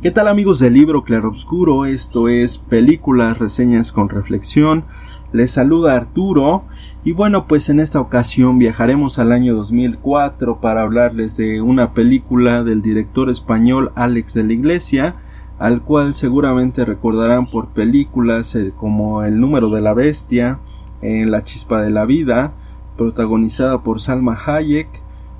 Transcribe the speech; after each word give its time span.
¿Qué 0.00 0.12
tal 0.12 0.28
amigos 0.28 0.60
del 0.60 0.74
libro 0.74 1.02
Claroscuro? 1.02 1.84
Esto 1.84 2.28
es 2.28 2.56
Películas, 2.56 3.40
Reseñas 3.40 3.90
con 3.90 4.08
Reflexión. 4.08 4.84
Les 5.32 5.50
saluda 5.50 5.96
Arturo 5.96 6.62
y 7.04 7.10
bueno 7.10 7.48
pues 7.48 7.68
en 7.68 7.80
esta 7.80 7.98
ocasión 7.98 8.58
viajaremos 8.58 9.18
al 9.18 9.32
año 9.32 9.56
2004 9.56 10.60
para 10.60 10.82
hablarles 10.82 11.36
de 11.36 11.60
una 11.62 11.94
película 11.94 12.62
del 12.62 12.80
director 12.80 13.28
español 13.28 13.90
Alex 13.96 14.34
de 14.34 14.44
la 14.44 14.52
Iglesia 14.52 15.16
al 15.58 15.82
cual 15.82 16.14
seguramente 16.14 16.84
recordarán 16.84 17.50
por 17.50 17.70
películas 17.70 18.54
eh, 18.54 18.72
como 18.76 19.24
El 19.24 19.40
número 19.40 19.68
de 19.68 19.80
la 19.80 19.94
bestia, 19.94 20.60
eh, 21.02 21.26
La 21.26 21.42
chispa 21.42 21.82
de 21.82 21.90
la 21.90 22.04
vida, 22.04 22.52
protagonizada 22.96 23.82
por 23.82 24.00
Salma 24.00 24.38
Hayek, 24.46 24.88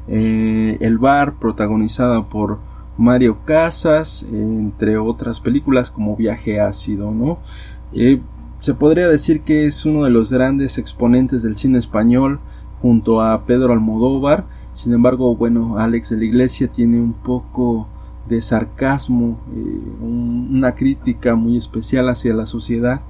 eh, 0.08 0.78
El 0.80 0.98
bar, 0.98 1.34
protagonizada 1.34 2.24
por 2.24 2.58
Mario 2.98 3.38
Casas, 3.44 4.26
entre 4.30 4.98
otras 4.98 5.40
películas 5.40 5.90
como 5.90 6.16
Viaje 6.16 6.60
ácido, 6.60 7.12
¿no? 7.12 7.38
se 8.60 8.74
podría 8.74 9.06
decir 9.06 9.42
que 9.42 9.66
es 9.66 9.86
uno 9.86 10.04
de 10.04 10.10
los 10.10 10.32
grandes 10.32 10.78
exponentes 10.78 11.42
del 11.42 11.56
cine 11.56 11.78
español 11.78 12.40
junto 12.82 13.22
a 13.22 13.44
Pedro 13.46 13.72
Almodóvar. 13.72 14.44
Sin 14.72 14.92
embargo, 14.92 15.34
bueno, 15.36 15.78
Alex 15.78 16.10
de 16.10 16.18
la 16.18 16.24
Iglesia 16.24 16.68
tiene 16.68 17.00
un 17.00 17.12
poco 17.12 17.86
de 18.28 18.40
sarcasmo, 18.40 19.38
eh, 19.54 20.02
una 20.02 20.74
crítica 20.74 21.34
muy 21.34 21.56
especial 21.56 22.08
hacia 22.08 22.34
la 22.34 22.46
sociedad 22.46 23.00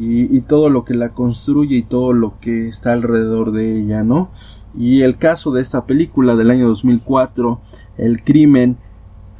y, 0.00 0.40
todo 0.42 0.68
lo 0.68 0.84
que 0.84 0.94
la 0.94 1.10
construye 1.10 1.76
y 1.76 1.82
todo 1.82 2.12
lo 2.12 2.34
que 2.40 2.68
está 2.68 2.92
alrededor 2.92 3.50
de 3.50 3.80
ella, 3.80 4.04
¿no? 4.04 4.30
Y 4.76 5.02
el 5.02 5.16
caso 5.16 5.50
de 5.50 5.60
esta 5.60 5.86
película 5.86 6.36
del 6.36 6.50
año 6.50 6.68
2004, 6.68 7.60
El 7.96 8.22
crimen 8.22 8.76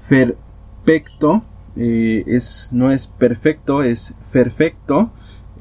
perfecto, 0.09 1.43
eh, 1.77 2.25
es, 2.27 2.71
no 2.73 2.91
es 2.91 3.07
perfecto, 3.07 3.83
es 3.83 4.15
perfecto, 4.33 5.11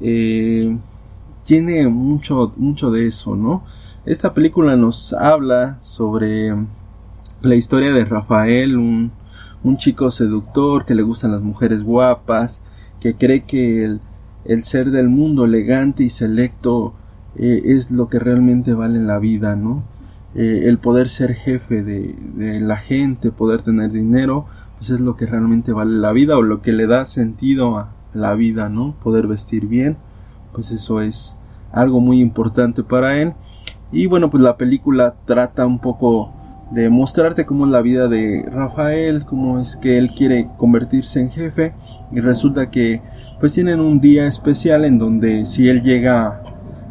eh, 0.00 0.76
tiene 1.44 1.88
mucho, 1.88 2.52
mucho 2.56 2.90
de 2.90 3.06
eso, 3.06 3.36
¿no? 3.36 3.64
Esta 4.04 4.32
película 4.32 4.76
nos 4.76 5.12
habla 5.12 5.78
sobre 5.82 6.54
la 7.42 7.54
historia 7.54 7.92
de 7.92 8.04
Rafael, 8.04 8.76
un, 8.76 9.12
un 9.62 9.76
chico 9.76 10.10
seductor 10.10 10.84
que 10.86 10.94
le 10.94 11.02
gustan 11.02 11.32
las 11.32 11.42
mujeres 11.42 11.82
guapas, 11.82 12.62
que 13.00 13.14
cree 13.14 13.44
que 13.44 13.84
el, 13.84 14.00
el 14.44 14.64
ser 14.64 14.90
del 14.90 15.08
mundo 15.08 15.44
elegante 15.44 16.04
y 16.04 16.10
selecto 16.10 16.94
eh, 17.36 17.62
es 17.64 17.90
lo 17.90 18.08
que 18.08 18.18
realmente 18.18 18.72
vale 18.74 18.98
en 18.98 19.06
la 19.06 19.18
vida, 19.18 19.56
¿no? 19.56 19.82
Eh, 20.40 20.68
el 20.68 20.78
poder 20.78 21.08
ser 21.08 21.34
jefe 21.34 21.82
de, 21.82 22.14
de, 22.36 22.60
la 22.60 22.76
gente, 22.76 23.32
poder 23.32 23.62
tener 23.62 23.90
dinero, 23.90 24.46
pues 24.76 24.90
es 24.90 25.00
lo 25.00 25.16
que 25.16 25.26
realmente 25.26 25.72
vale 25.72 25.98
la 25.98 26.12
vida 26.12 26.36
o 26.36 26.42
lo 26.42 26.62
que 26.62 26.72
le 26.72 26.86
da 26.86 27.06
sentido 27.06 27.76
a 27.76 27.90
la 28.14 28.34
vida, 28.34 28.68
¿no? 28.68 28.94
Poder 29.02 29.26
vestir 29.26 29.66
bien, 29.66 29.96
pues 30.52 30.70
eso 30.70 31.00
es 31.00 31.36
algo 31.72 31.98
muy 31.98 32.20
importante 32.20 32.84
para 32.84 33.20
él. 33.20 33.32
Y 33.90 34.06
bueno, 34.06 34.30
pues 34.30 34.40
la 34.40 34.56
película 34.56 35.16
trata 35.24 35.66
un 35.66 35.80
poco 35.80 36.32
de 36.70 36.88
mostrarte 36.88 37.44
cómo 37.44 37.66
es 37.66 37.72
la 37.72 37.82
vida 37.82 38.06
de 38.06 38.48
Rafael, 38.48 39.24
cómo 39.24 39.58
es 39.58 39.74
que 39.74 39.98
él 39.98 40.12
quiere 40.14 40.48
convertirse 40.56 41.20
en 41.20 41.30
jefe 41.32 41.74
y 42.12 42.20
resulta 42.20 42.70
que 42.70 43.02
pues 43.40 43.54
tienen 43.54 43.80
un 43.80 44.00
día 44.00 44.28
especial 44.28 44.84
en 44.84 44.98
donde 44.98 45.46
si 45.46 45.68
él 45.68 45.82
llega 45.82 46.42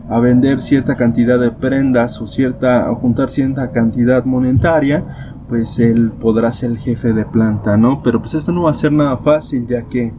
a 0.10 0.20
vender 0.20 0.62
cierta 0.62 0.96
cantidad 0.96 1.40
de 1.40 1.52
prendas 1.52 2.22
o 2.22 2.28
cierta 2.28 2.90
o 2.92 2.96
juntar 2.96 3.30
cierta 3.30 3.72
cantidad 3.72 4.26
monetaria 4.26 5.34
pues 5.50 5.80
él 5.80 6.12
podrá 6.12 6.52
ser 6.52 6.72
el 6.72 6.78
jefe 6.78 7.14
de 7.14 7.26
planta 7.26 7.78
no 7.78 8.02
pero 8.04 8.22
pues 8.22 8.34
esto 8.34 8.52
no 8.52 8.64
va 8.64 8.72
a 8.72 8.76
ser 8.76 8.92
nada 8.92 9.18
fácil 9.18 9.68
ya 9.68 9.84
que 9.84 10.14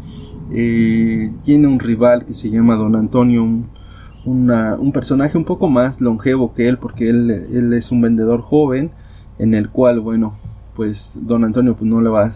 eh, 0.51 1.33
tiene 1.43 1.69
un 1.69 1.79
rival 1.79 2.25
que 2.25 2.35
se 2.35 2.51
llama 2.51 2.77
Don 2.77 2.97
Antonio 2.97 3.43
un, 3.43 4.51
un 4.51 4.93
personaje 4.93 5.39
un 5.39 5.45
poco 5.45 5.69
más 5.69 6.01
longevo 6.01 6.53
que 6.55 6.69
él 6.69 6.79
porque 6.79 7.09
él, 7.09 7.31
él 7.31 7.73
es 7.73 7.91
un 7.91 8.01
vendedor 8.01 8.43
joven 8.43 8.91
en 9.39 9.55
el 9.55 9.71
cual, 9.71 10.01
bueno, 10.01 10.35
pues 10.75 11.19
don 11.23 11.45
Antonio 11.45 11.75
pues 11.75 11.89
no 11.89 12.01
le 12.01 12.11
va 12.11 12.33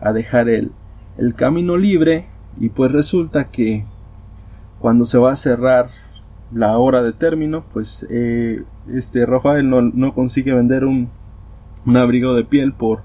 a 0.00 0.12
dejar 0.12 0.48
el, 0.48 0.72
el 1.16 1.34
camino 1.34 1.76
libre 1.76 2.26
y 2.60 2.68
pues 2.68 2.92
resulta 2.92 3.50
que 3.50 3.84
cuando 4.78 5.04
se 5.04 5.18
va 5.18 5.32
a 5.32 5.36
cerrar 5.36 5.88
la 6.54 6.78
hora 6.78 7.02
de 7.02 7.12
término, 7.12 7.64
pues 7.72 8.06
eh, 8.10 8.64
este 8.92 9.26
Rafael 9.26 9.68
no, 9.68 9.82
no 9.82 10.14
consigue 10.14 10.52
vender 10.52 10.84
un, 10.84 11.08
un, 11.86 11.96
abrigo 11.96 12.34
de 12.34 12.44
piel 12.44 12.72
por 12.72 13.02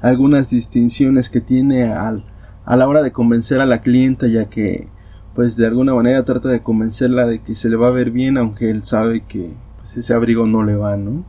algunas 0.00 0.50
distinciones 0.50 1.30
que 1.30 1.40
tiene 1.40 1.92
al, 1.92 2.24
a 2.64 2.76
la 2.76 2.88
hora 2.88 3.02
de 3.02 3.12
convencer 3.12 3.60
a 3.60 3.66
la 3.66 3.80
clienta, 3.80 4.26
ya 4.26 4.46
que 4.46 4.88
pues 5.34 5.56
de 5.56 5.66
alguna 5.66 5.94
manera 5.94 6.24
trata 6.24 6.48
de 6.48 6.62
convencerla 6.62 7.26
de 7.26 7.40
que 7.40 7.54
se 7.54 7.68
le 7.68 7.76
va 7.76 7.88
a 7.88 7.92
ver 7.92 8.10
bien, 8.10 8.38
aunque 8.38 8.70
él 8.70 8.82
sabe 8.82 9.20
que 9.20 9.52
pues, 9.78 9.96
ese 9.96 10.14
abrigo 10.14 10.46
no 10.46 10.64
le 10.64 10.74
va, 10.74 10.96
¿no? 10.96 11.24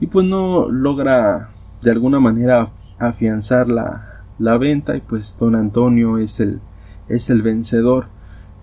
y 0.00 0.06
pues 0.06 0.26
no 0.26 0.68
logra 0.68 1.50
de 1.82 1.90
alguna 1.90 2.20
manera 2.20 2.68
afianzar 2.98 3.68
la, 3.68 4.22
la 4.38 4.58
venta 4.58 4.96
y 4.96 5.00
pues 5.00 5.36
don 5.38 5.54
Antonio 5.54 6.18
es 6.18 6.40
el, 6.40 6.60
es 7.08 7.30
el 7.30 7.42
vencedor. 7.42 8.06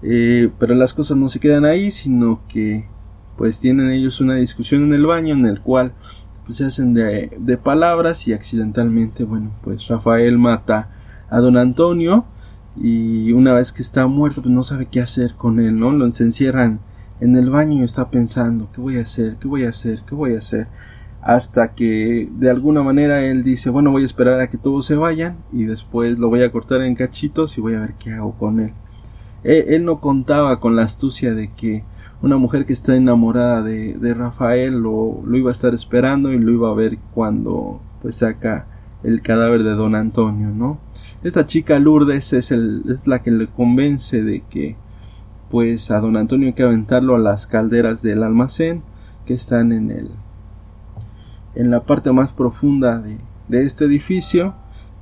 Eh, 0.07 0.51
pero 0.59 0.75
las 0.75 0.93
cosas 0.93 1.17
no 1.17 1.29
se 1.29 1.39
quedan 1.39 1.65
ahí, 1.65 1.89
sino 1.89 2.41
que 2.47 2.85
pues 3.37 3.59
tienen 3.59 3.89
ellos 3.89 4.21
una 4.21 4.35
discusión 4.35 4.83
en 4.83 4.93
el 4.93 5.07
baño 5.07 5.33
en 5.33 5.47
el 5.47 5.61
cual 5.61 5.93
pues 6.45 6.59
se 6.59 6.65
hacen 6.65 6.93
de, 6.93 7.59
palabras 7.63 8.27
y 8.27 8.33
accidentalmente 8.33 9.23
bueno 9.23 9.51
pues 9.63 9.87
Rafael 9.87 10.37
mata 10.37 10.89
a 11.27 11.39
don 11.39 11.57
Antonio 11.57 12.25
y 12.79 13.31
una 13.31 13.55
vez 13.55 13.71
que 13.71 13.81
está 13.81 14.05
muerto 14.05 14.43
pues 14.43 14.53
no 14.53 14.61
sabe 14.61 14.85
qué 14.85 15.01
hacer 15.01 15.33
con 15.33 15.59
él, 15.59 15.79
¿no? 15.79 15.91
Lo 15.91 16.05
encierran 16.05 16.79
en 17.19 17.35
el 17.35 17.49
baño 17.49 17.81
y 17.81 17.83
está 17.83 18.11
pensando 18.11 18.69
¿qué 18.73 18.81
voy 18.81 18.99
a 18.99 19.01
hacer? 19.01 19.37
¿qué 19.37 19.47
voy 19.47 19.65
a 19.65 19.69
hacer? 19.69 20.03
¿qué 20.07 20.13
voy 20.13 20.35
a 20.35 20.37
hacer? 20.37 20.67
hasta 21.23 21.73
que 21.73 22.29
de 22.31 22.51
alguna 22.51 22.83
manera 22.83 23.19
él 23.25 23.43
dice, 23.43 23.71
bueno, 23.71 23.89
voy 23.89 24.03
a 24.03 24.05
esperar 24.05 24.39
a 24.39 24.47
que 24.47 24.59
todos 24.59 24.85
se 24.85 24.95
vayan 24.95 25.37
y 25.51 25.63
después 25.63 26.19
lo 26.19 26.29
voy 26.29 26.43
a 26.43 26.51
cortar 26.51 26.83
en 26.83 26.93
cachitos 26.93 27.57
y 27.57 27.61
voy 27.61 27.73
a 27.73 27.79
ver 27.79 27.95
qué 27.95 28.13
hago 28.13 28.37
con 28.37 28.59
él. 28.59 28.73
Él, 29.45 29.85
no 29.85 29.99
contaba 29.99 30.59
con 30.59 30.75
la 30.75 30.81
astucia 30.81 31.35
de 31.35 31.51
que 31.53 31.83
una 32.23 32.37
mujer 32.37 32.65
que 32.65 32.73
está 32.73 32.95
enamorada 32.95 33.61
de, 33.61 33.93
de 33.93 34.13
Rafael 34.15 34.73
lo, 34.73 35.21
lo, 35.23 35.37
iba 35.37 35.51
a 35.51 35.53
estar 35.53 35.75
esperando 35.75 36.33
y 36.33 36.39
lo 36.39 36.51
iba 36.51 36.71
a 36.71 36.73
ver 36.73 36.97
cuando 37.13 37.79
pues 38.01 38.17
saca 38.17 38.65
el 39.03 39.21
cadáver 39.21 39.63
de 39.63 39.71
don 39.71 39.93
Antonio, 39.93 40.49
¿no? 40.49 40.79
Esta 41.23 41.45
chica 41.45 41.77
Lourdes 41.77 42.33
es, 42.33 42.51
el, 42.51 42.83
es 42.89 43.05
la 43.05 43.21
que 43.21 43.29
le 43.29 43.45
convence 43.45 44.23
de 44.23 44.41
que 44.49 44.75
pues 45.51 45.91
a 45.91 45.99
don 45.99 46.17
Antonio 46.17 46.47
hay 46.47 46.53
que 46.53 46.63
aventarlo 46.63 47.15
a 47.15 47.19
las 47.19 47.45
calderas 47.45 48.01
del 48.01 48.23
almacén 48.23 48.81
que 49.27 49.35
están 49.35 49.71
en 49.71 49.91
el 49.91 50.09
en 51.53 51.71
la 51.71 51.83
parte 51.83 52.11
más 52.11 52.31
profunda 52.31 52.99
de, 52.99 53.17
de 53.47 53.63
este 53.63 53.85
edificio 53.85 54.55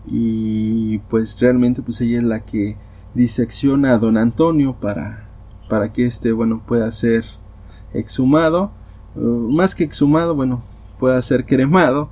y 0.06 1.00
pues 1.10 1.39
realmente 1.39 1.81
pues 1.81 2.01
ella 2.01 2.18
es 2.18 2.24
la 2.24 2.42
que 2.42 2.75
disecciona 3.13 3.94
a 3.94 3.98
don 3.98 4.18
Antonio 4.18 4.75
para 4.80 5.27
para 5.69 5.94
que 5.94 6.06
este 6.06 6.31
bueno 6.31 6.62
pueda 6.65 6.92
ser 6.92 7.25
exhumado 7.94 8.71
más 9.15 9.75
que 9.75 9.83
exhumado, 9.83 10.36
bueno, 10.36 10.63
pueda 11.00 11.21
ser 11.21 11.45
cremado 11.45 12.10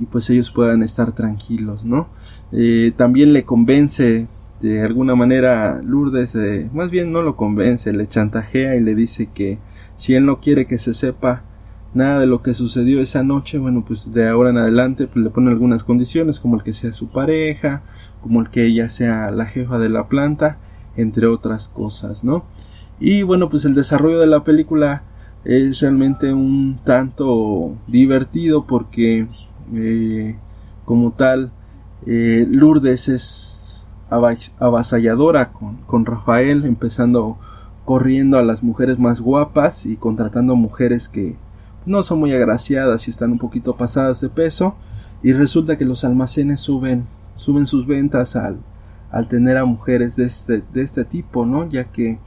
y 0.00 0.06
pues 0.06 0.30
ellos 0.30 0.50
puedan 0.50 0.82
estar 0.82 1.12
tranquilos, 1.12 1.84
¿no? 1.84 2.08
Eh, 2.52 2.92
también 2.96 3.32
le 3.32 3.44
convence 3.44 4.26
de 4.60 4.82
alguna 4.82 5.14
manera 5.14 5.80
Lourdes, 5.82 6.36
más 6.72 6.90
bien 6.90 7.12
no 7.12 7.22
lo 7.22 7.36
convence, 7.36 7.92
le 7.92 8.06
chantajea 8.06 8.76
y 8.76 8.80
le 8.80 8.94
dice 8.94 9.28
que 9.32 9.58
si 9.96 10.14
él 10.14 10.24
no 10.24 10.38
quiere 10.38 10.66
que 10.66 10.78
se 10.78 10.94
sepa 10.94 11.42
nada 11.94 12.20
de 12.20 12.26
lo 12.26 12.42
que 12.42 12.54
sucedió 12.54 13.00
esa 13.00 13.22
noche, 13.22 13.58
bueno, 13.58 13.84
pues 13.86 14.12
de 14.12 14.28
ahora 14.28 14.50
en 14.50 14.58
adelante 14.58 15.06
pues 15.06 15.24
le 15.24 15.30
pone 15.30 15.50
algunas 15.50 15.84
condiciones 15.84 16.40
como 16.40 16.56
el 16.56 16.62
que 16.62 16.72
sea 16.72 16.92
su 16.92 17.08
pareja, 17.08 17.82
como 18.20 18.40
el 18.40 18.50
que 18.50 18.66
ella 18.66 18.88
sea 18.88 19.30
la 19.30 19.46
jefa 19.46 19.78
de 19.78 19.88
la 19.88 20.08
planta, 20.08 20.58
entre 20.96 21.26
otras 21.26 21.68
cosas, 21.68 22.24
¿no? 22.24 22.44
Y 23.00 23.22
bueno, 23.22 23.48
pues 23.48 23.64
el 23.64 23.74
desarrollo 23.74 24.20
de 24.20 24.26
la 24.26 24.44
película 24.44 25.02
es 25.44 25.80
realmente 25.80 26.32
un 26.32 26.78
tanto 26.84 27.76
divertido 27.86 28.64
porque 28.64 29.26
eh, 29.74 30.36
como 30.84 31.12
tal 31.12 31.50
eh, 32.06 32.46
Lourdes 32.48 33.08
es 33.08 33.86
avasalladora 34.58 35.52
con, 35.52 35.76
con 35.86 36.06
Rafael 36.06 36.64
empezando 36.64 37.38
corriendo 37.84 38.38
a 38.38 38.42
las 38.42 38.62
mujeres 38.62 38.98
más 38.98 39.20
guapas 39.20 39.86
y 39.86 39.96
contratando 39.96 40.56
mujeres 40.56 41.08
que 41.08 41.36
no 41.86 42.02
son 42.02 42.20
muy 42.20 42.32
agraciadas 42.32 43.06
y 43.06 43.10
están 43.10 43.32
un 43.32 43.38
poquito 43.38 43.76
pasadas 43.76 44.20
de 44.20 44.28
peso 44.28 44.76
y 45.22 45.32
resulta 45.32 45.76
que 45.76 45.84
los 45.84 46.04
almacenes 46.04 46.60
suben 46.60 47.06
suben 47.36 47.66
sus 47.66 47.86
ventas 47.86 48.36
al, 48.36 48.58
al 49.10 49.28
tener 49.28 49.56
a 49.56 49.64
mujeres 49.64 50.16
de 50.16 50.24
este, 50.24 50.62
de 50.72 50.82
este 50.82 51.04
tipo, 51.04 51.46
¿no? 51.46 51.68
Ya 51.68 51.84
que 51.84 52.18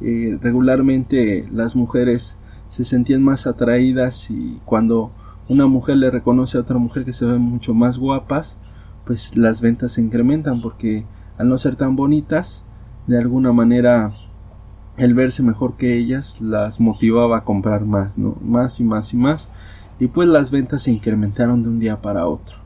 eh, 0.00 0.38
regularmente 0.40 1.48
las 1.50 1.76
mujeres 1.76 2.38
se 2.68 2.84
sentían 2.84 3.22
más 3.22 3.46
atraídas 3.46 4.30
y 4.30 4.60
cuando 4.64 5.10
una 5.48 5.66
mujer 5.66 5.96
le 5.96 6.10
reconoce 6.10 6.58
a 6.58 6.62
otra 6.62 6.78
mujer 6.78 7.04
que 7.04 7.12
se 7.12 7.24
ven 7.24 7.40
mucho 7.40 7.74
más 7.74 7.98
guapas, 7.98 8.58
pues 9.04 9.36
las 9.36 9.60
ventas 9.60 9.92
se 9.92 10.02
incrementan 10.02 10.60
porque 10.60 11.04
al 11.38 11.48
no 11.48 11.58
ser 11.58 11.76
tan 11.76 11.94
bonitas, 11.94 12.64
de 13.06 13.18
alguna 13.18 13.52
manera 13.52 14.12
el 14.96 15.14
verse 15.14 15.42
mejor 15.42 15.76
que 15.76 15.96
ellas 15.96 16.40
las 16.40 16.80
motivaba 16.80 17.38
a 17.38 17.44
comprar 17.44 17.84
más, 17.84 18.18
¿no? 18.18 18.36
Más 18.40 18.80
y 18.80 18.84
más 18.84 19.12
y 19.12 19.16
más. 19.16 19.50
Y 19.98 20.08
pues 20.08 20.28
las 20.28 20.50
ventas 20.50 20.82
se 20.82 20.90
incrementaron 20.90 21.62
de 21.62 21.68
un 21.68 21.78
día 21.78 22.00
para 22.00 22.26
otro. 22.26 22.56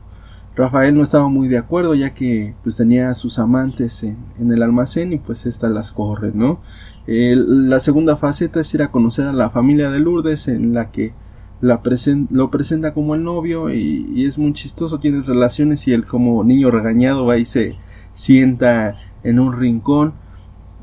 Rafael 0.55 0.95
no 0.95 1.03
estaba 1.03 1.29
muy 1.29 1.47
de 1.47 1.57
acuerdo 1.57 1.95
ya 1.95 2.13
que 2.13 2.53
pues 2.63 2.75
tenía 2.75 3.09
a 3.09 3.15
sus 3.15 3.39
amantes 3.39 4.03
en, 4.03 4.51
el 4.51 4.61
almacén 4.61 5.13
y 5.13 5.17
pues 5.17 5.45
estas 5.45 5.71
las 5.71 5.91
corre, 5.91 6.31
¿no? 6.33 6.59
la 7.07 7.79
segunda 7.79 8.15
faceta 8.15 8.59
es 8.59 8.73
ir 8.75 8.83
a 8.83 8.91
conocer 8.91 9.25
a 9.27 9.33
la 9.33 9.49
familia 9.49 9.89
de 9.89 9.99
Lourdes 9.99 10.47
en 10.47 10.73
la 10.73 10.91
que 10.91 11.13
la 11.59 11.81
lo 12.29 12.51
presenta 12.51 12.93
como 12.93 13.15
el 13.15 13.23
novio 13.23 13.73
y, 13.73 14.07
y, 14.13 14.25
es 14.25 14.37
muy 14.37 14.53
chistoso, 14.53 14.99
tiene 14.99 15.21
relaciones 15.21 15.87
y 15.87 15.93
él 15.93 16.05
como 16.05 16.43
niño 16.43 16.69
regañado 16.69 17.25
va 17.25 17.37
y 17.37 17.45
se 17.45 17.75
sienta 18.13 18.97
en 19.23 19.39
un 19.39 19.57
rincón 19.57 20.13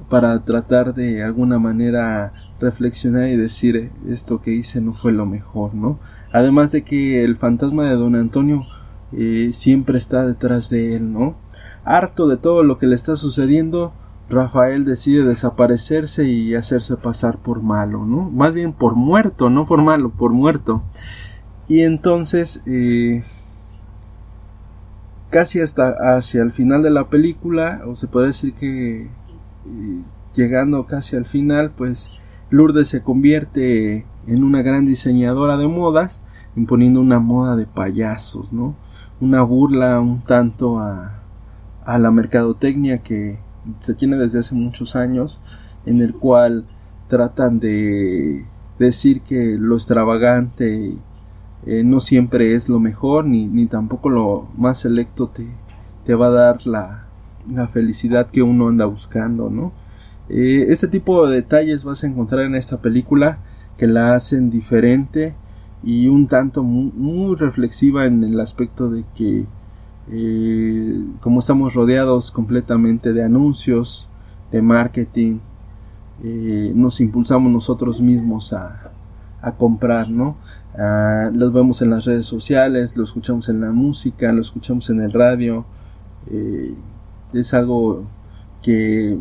para 0.08 0.38
tratar 0.44 0.94
de 0.94 1.22
alguna 1.22 1.58
manera 1.58 2.32
reflexionar 2.60 3.28
y 3.28 3.36
decir 3.36 3.90
esto 4.08 4.40
que 4.40 4.52
hice 4.52 4.80
no 4.80 4.92
fue 4.94 5.12
lo 5.12 5.26
mejor, 5.26 5.74
¿no? 5.74 5.98
Además 6.32 6.72
de 6.72 6.82
que 6.82 7.24
el 7.24 7.36
fantasma 7.36 7.88
de 7.88 7.96
don 7.96 8.14
Antonio 8.16 8.66
eh, 9.12 9.50
siempre 9.52 9.98
está 9.98 10.26
detrás 10.26 10.70
de 10.70 10.96
él, 10.96 11.12
¿no? 11.12 11.36
Harto 11.84 12.28
de 12.28 12.36
todo 12.36 12.62
lo 12.62 12.78
que 12.78 12.86
le 12.86 12.94
está 12.94 13.16
sucediendo, 13.16 13.92
Rafael 14.28 14.84
decide 14.84 15.24
desaparecerse 15.24 16.24
y 16.24 16.54
hacerse 16.54 16.96
pasar 16.96 17.38
por 17.38 17.62
malo, 17.62 18.04
¿no? 18.04 18.30
Más 18.30 18.52
bien 18.52 18.72
por 18.72 18.94
muerto, 18.94 19.48
no 19.48 19.66
por 19.66 19.82
malo, 19.82 20.10
por 20.10 20.32
muerto. 20.32 20.82
Y 21.66 21.80
entonces, 21.80 22.62
eh, 22.66 23.24
casi 25.30 25.60
hasta 25.60 26.16
hacia 26.16 26.42
el 26.42 26.52
final 26.52 26.82
de 26.82 26.90
la 26.90 27.08
película, 27.08 27.82
o 27.86 27.94
se 27.96 28.06
puede 28.06 28.28
decir 28.28 28.52
que 28.54 29.08
llegando 30.34 30.86
casi 30.86 31.16
al 31.16 31.26
final, 31.26 31.72
pues 31.76 32.10
Lourdes 32.50 32.88
se 32.88 33.02
convierte 33.02 34.06
en 34.26 34.44
una 34.44 34.62
gran 34.62 34.86
diseñadora 34.86 35.56
de 35.56 35.68
modas, 35.68 36.22
imponiendo 36.56 37.00
una 37.00 37.18
moda 37.18 37.56
de 37.56 37.66
payasos, 37.66 38.52
¿no? 38.52 38.74
Una 39.20 39.42
burla 39.42 40.00
un 40.00 40.20
tanto 40.22 40.78
a, 40.78 41.20
a 41.84 41.98
la 41.98 42.10
mercadotecnia 42.10 42.98
que 42.98 43.38
se 43.80 43.94
tiene 43.94 44.16
desde 44.16 44.40
hace 44.40 44.54
muchos 44.54 44.96
años, 44.96 45.40
en 45.86 46.00
el 46.00 46.14
cual 46.14 46.64
tratan 47.08 47.58
de 47.58 48.44
decir 48.78 49.22
que 49.22 49.56
lo 49.58 49.74
extravagante 49.74 50.94
eh, 51.66 51.82
no 51.84 52.00
siempre 52.00 52.54
es 52.54 52.68
lo 52.68 52.78
mejor, 52.78 53.24
ni, 53.24 53.66
tampoco 53.66 54.08
lo 54.08 54.48
más 54.56 54.80
selecto 54.80 55.30
te 56.04 56.14
va 56.14 56.26
a 56.26 56.30
dar 56.30 56.66
la, 56.66 57.07
la 57.52 57.68
felicidad 57.68 58.28
que 58.28 58.42
uno 58.42 58.68
anda 58.68 58.86
buscando, 58.86 59.50
¿no? 59.50 59.72
Eh, 60.28 60.66
este 60.68 60.88
tipo 60.88 61.26
de 61.26 61.36
detalles 61.36 61.84
vas 61.84 62.04
a 62.04 62.06
encontrar 62.06 62.44
en 62.44 62.54
esta 62.54 62.78
película 62.78 63.38
que 63.78 63.86
la 63.86 64.14
hacen 64.14 64.50
diferente 64.50 65.34
y 65.82 66.08
un 66.08 66.26
tanto 66.26 66.62
muy, 66.62 67.36
reflexiva 67.36 68.04
en 68.04 68.22
el 68.24 68.38
aspecto 68.40 68.90
de 68.90 69.04
que 69.14 69.46
eh, 70.10 71.04
como 71.20 71.40
estamos 71.40 71.74
rodeados 71.74 72.30
completamente 72.30 73.12
de 73.12 73.22
anuncios, 73.22 74.08
de 74.50 74.60
marketing, 74.62 75.38
eh, 76.24 76.72
nos 76.74 77.00
impulsamos 77.00 77.52
nosotros 77.52 78.00
mismos 78.00 78.52
a, 78.52 78.90
a 79.40 79.52
comprar, 79.52 80.10
¿no? 80.10 80.36
Ah, 80.76 81.30
los 81.32 81.52
vemos 81.52 81.82
en 81.82 81.90
las 81.90 82.04
redes 82.04 82.26
sociales, 82.26 82.96
lo 82.96 83.04
escuchamos 83.04 83.48
en 83.48 83.60
la 83.60 83.72
música, 83.72 84.32
lo 84.32 84.42
escuchamos 84.42 84.90
en 84.90 85.00
el 85.00 85.12
radio, 85.12 85.64
es 87.32 87.54
algo 87.54 88.04
que 88.62 89.18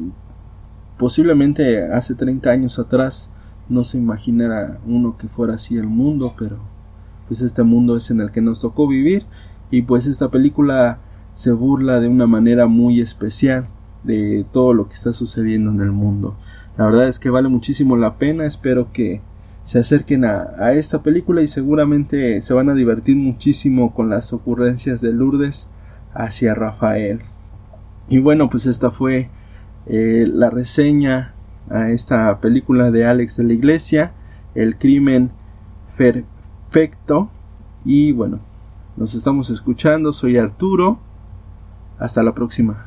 posiblemente 0.98 1.92
hace 1.92 2.16
30 2.16 2.50
años 2.50 2.80
atrás 2.80 3.30
no 3.70 3.84
se 3.84 3.98
imaginara 3.98 4.80
uno 4.86 5.18
que 5.18 5.28
fuera 5.28 5.56
así 5.56 5.78
el 5.78 5.88
mundo, 5.88 6.34
pero 6.38 6.58
pues 7.28 7.42
este 7.42 7.64
mundo 7.64 7.98
es 7.98 8.10
en 8.12 8.22
el 8.22 8.32
que 8.32 8.42
nos 8.42 8.62
tocó 8.62 8.88
vivir 8.88 9.26
y 9.70 9.82
pues 9.82 10.06
esta 10.06 10.30
película 10.30 11.00
se 11.34 11.52
burla 11.52 12.00
de 12.00 12.08
una 12.08 12.26
manera 12.26 12.68
muy 12.68 13.02
especial 13.02 13.68
de 14.04 14.46
todo 14.54 14.74
lo 14.74 14.88
que 14.88 14.94
está 14.94 15.14
sucediendo 15.14 15.72
en 15.72 15.82
el 15.82 15.92
mundo. 15.92 16.36
La 16.78 16.86
verdad 16.86 17.08
es 17.08 17.20
que 17.20 17.30
vale 17.30 17.50
muchísimo 17.50 17.98
la 17.98 18.18
pena, 18.18 18.46
espero 18.46 18.92
que 18.92 19.22
se 19.66 19.80
acerquen 19.80 20.24
a, 20.24 20.48
a 20.58 20.74
esta 20.74 21.04
película 21.04 21.42
y 21.42 21.48
seguramente 21.48 22.42
se 22.42 22.54
van 22.54 22.70
a 22.70 22.74
divertir 22.74 23.18
muchísimo 23.18 23.94
con 23.94 24.10
las 24.10 24.32
ocurrencias 24.32 25.02
de 25.02 25.12
Lourdes 25.12 25.68
hacia 26.14 26.56
Rafael. 26.56 27.22
Y 28.10 28.20
bueno, 28.20 28.50
pues 28.50 28.66
esta 28.66 28.92
fue 28.92 29.30
eh, 29.86 30.26
la 30.28 30.50
reseña 30.50 31.34
a 31.70 31.90
esta 31.90 32.40
película 32.40 32.92
de 32.92 33.06
Alex 33.06 33.38
de 33.38 33.44
la 33.44 33.54
Iglesia, 33.54 34.14
El 34.56 34.78
crimen 34.78 35.32
perfecto. 35.98 37.30
Y 37.84 38.12
bueno, 38.12 38.40
nos 38.96 39.14
estamos 39.14 39.50
escuchando, 39.50 40.14
soy 40.14 40.38
Arturo. 40.38 41.00
Hasta 42.00 42.24
la 42.24 42.34
próxima. 42.34 42.87